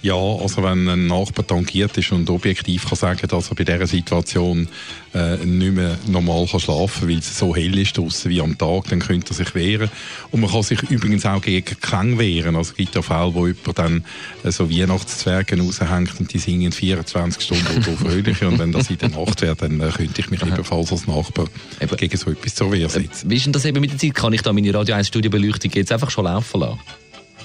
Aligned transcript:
Ja, 0.00 0.14
also 0.14 0.62
wenn 0.62 0.88
ein 0.88 1.06
Nachbar 1.08 1.46
tangiert 1.46 1.96
ist 1.98 2.12
und 2.12 2.30
objektiv 2.30 2.88
kann 2.88 2.96
sagen, 2.96 3.26
dass 3.26 3.50
er 3.50 3.56
bei 3.56 3.64
dieser 3.64 3.86
Situation 3.86 4.68
äh, 5.12 5.36
nicht 5.44 5.74
mehr 5.74 5.98
normal 6.06 6.46
kann 6.46 6.60
schlafen 6.60 7.00
kann, 7.00 7.08
weil 7.08 7.18
es 7.18 7.36
so 7.36 7.54
hell 7.54 7.76
ist 7.78 7.98
draussen 7.98 8.30
wie 8.30 8.40
am 8.40 8.56
Tag, 8.56 8.84
dann 8.90 9.00
könnte 9.00 9.32
er 9.32 9.34
sich 9.34 9.54
wehren. 9.56 9.90
Und 10.30 10.40
man 10.40 10.50
kann 10.50 10.62
sich 10.62 10.80
übrigens 10.84 11.26
auch 11.26 11.42
gegen 11.42 11.80
Klang 11.80 12.18
wehren. 12.18 12.54
Also 12.54 12.70
es 12.70 12.76
gibt 12.76 12.94
ja 12.94 13.02
Fälle, 13.02 13.34
wo 13.34 13.46
jemand 13.48 13.78
dann 13.78 14.04
äh, 14.44 14.52
so 14.52 14.70
Weihnachtszwerge 14.70 15.60
raushängt 15.60 16.20
und 16.20 16.32
die 16.32 16.38
singen 16.38 16.70
24 16.70 17.42
Stunden 17.42 17.66
oder 17.78 17.96
fröhlich 17.96 18.42
und 18.44 18.58
wenn 18.60 18.70
das 18.70 18.90
in 18.90 18.98
der 18.98 19.08
Nacht 19.08 19.42
wäre, 19.42 19.56
dann 19.56 19.80
äh, 19.80 19.90
könnte 19.90 20.20
ich 20.20 20.30
mich 20.30 20.42
ebenfalls 20.42 20.92
als 20.92 21.08
Nachbar 21.08 21.46
Eben. 21.80 21.96
gegen 21.96 22.16
so 22.16 22.30
etwas 22.30 22.54
zur 22.54 22.70
Wehr 22.70 22.88
setzen. 22.88 23.28
Wie 23.28 23.36
ist 23.36 23.46
denn 23.46 23.52
das 23.52 23.64
eben 23.64 23.80
mit 23.80 23.90
der 23.90 23.98
Zeit? 23.98 24.14
Kann 24.14 24.32
ich 24.32 24.42
da 24.42 24.52
meine 24.52 24.72
Radio 24.72 24.94
1 24.94 25.08
Studiobeleuchtung 25.08 25.72
jetzt 25.74 25.90
einfach 25.90 26.10
schon 26.10 26.24
laufen 26.24 26.60
lassen? 26.60 26.78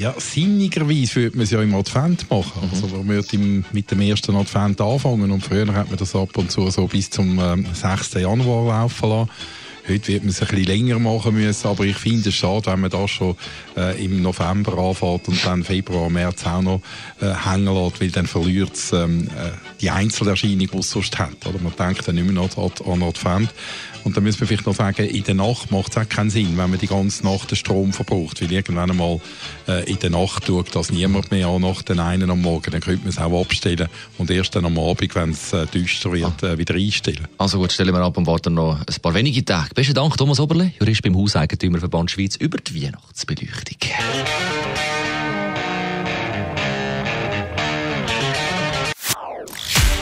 Ja, 0.00 0.14
sinnigerweise 0.16 1.16
würde 1.16 1.36
man 1.36 1.44
es 1.44 1.50
ja 1.50 1.60
im 1.60 1.74
Advent 1.74 2.30
machen. 2.30 2.70
Also 2.72 2.86
man 2.86 3.06
würde 3.06 3.36
mit 3.70 3.90
dem 3.90 4.00
ersten 4.00 4.34
Advent 4.34 4.80
anfangen 4.80 5.30
und 5.30 5.44
früher 5.44 5.74
hat 5.74 5.90
man 5.90 5.98
das 5.98 6.16
ab 6.16 6.34
und 6.38 6.50
zu 6.50 6.70
so 6.70 6.86
bis 6.86 7.10
zum 7.10 7.38
ähm, 7.38 7.66
6. 7.70 8.14
Januar 8.14 8.80
laufen 8.80 9.10
lassen. 9.10 9.30
Heute 9.90 10.06
wird 10.06 10.22
man 10.22 10.30
es 10.30 10.40
ein 10.40 10.46
bisschen 10.46 10.66
länger 10.66 11.00
machen 11.00 11.34
müssen, 11.34 11.66
aber 11.66 11.84
ich 11.84 11.96
finde 11.96 12.28
es 12.28 12.36
schade, 12.36 12.66
wenn 12.66 12.80
man 12.80 12.90
das 12.90 13.10
schon 13.10 13.34
äh, 13.76 14.04
im 14.04 14.22
November 14.22 14.78
anfängt 14.78 15.26
und 15.26 15.44
dann 15.44 15.64
Februar, 15.64 16.08
März 16.08 16.46
auch 16.46 16.62
noch 16.62 16.80
äh, 17.20 17.32
hängen 17.34 17.74
lässt, 17.74 18.00
weil 18.00 18.10
dann 18.10 18.28
verliert 18.28 18.74
es 18.74 18.92
ähm, 18.92 19.26
äh, 19.26 19.50
die 19.80 19.90
Einzelerscheinung, 19.90 20.68
die 20.72 20.78
es 20.78 20.90
sonst 20.90 21.18
hat. 21.18 21.44
Oder 21.44 21.58
man 21.60 21.72
denkt 21.76 22.06
dann 22.06 22.14
nicht 22.14 22.24
mehr 22.24 22.34
noch 22.34 22.56
an 22.56 23.02
Advent. 23.02 23.50
Und 24.04 24.16
dann 24.16 24.24
müssen 24.24 24.40
wir 24.40 24.46
vielleicht 24.46 24.66
noch 24.66 24.74
sagen, 24.74 25.04
in 25.04 25.24
der 25.24 25.34
Nacht 25.34 25.70
macht 25.70 25.90
es 25.90 25.98
auch 25.98 26.08
keinen 26.08 26.30
Sinn, 26.30 26.56
wenn 26.56 26.70
man 26.70 26.78
die 26.78 26.86
ganze 26.86 27.24
Nacht 27.24 27.50
den 27.50 27.56
Strom 27.56 27.92
verbraucht. 27.92 28.40
Weil 28.40 28.52
irgendwann 28.52 28.90
einmal 28.90 29.20
äh, 29.68 29.90
in 29.90 29.98
der 29.98 30.10
Nacht 30.10 30.46
schaut 30.46 30.74
das 30.74 30.90
niemand 30.90 31.30
mehr 31.30 31.48
an 31.48 31.62
nach 31.62 31.82
den 31.82 31.98
einen 31.98 32.30
am 32.30 32.40
Morgen. 32.40 32.70
Dann 32.70 32.80
könnte 32.80 33.00
man 33.00 33.08
es 33.08 33.18
auch 33.18 33.40
abstellen 33.40 33.88
und 34.18 34.30
erst 34.30 34.56
dann 34.56 34.64
am 34.64 34.78
Abend, 34.78 35.14
wenn 35.14 35.30
es 35.30 35.52
äh, 35.52 35.66
düster 35.66 36.12
wird, 36.12 36.42
äh, 36.42 36.56
wieder 36.56 36.74
einstellen. 36.74 37.28
Also 37.38 37.58
gut, 37.58 37.72
stellen 37.72 37.92
wir 37.92 38.00
ab 38.00 38.16
und 38.16 38.26
warten 38.26 38.54
noch 38.54 38.78
ein 38.78 39.02
paar 39.02 39.14
wenige 39.14 39.44
Tage. 39.44 39.74
Besten 39.80 39.94
Dank, 39.94 40.14
Thomas 40.18 40.38
Oberle, 40.38 40.72
Jurist 40.78 41.00
beim 41.00 41.16
Hauseigentümerverband 41.16 42.10
Schweiz, 42.10 42.36
über 42.36 42.58
die 42.58 42.84
Weihnachtsbeleuchtung. 42.84 43.78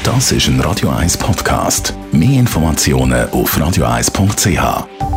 Das 0.03 0.33
ist 0.33 0.49
ein 0.49 0.59
Radio 0.63 0.89
1 0.89 1.19
Podcast. 1.19 1.95
Mehr 2.11 2.41
Informationen 2.41 3.31
auf 3.31 3.57
radio1.ch. 3.57 5.08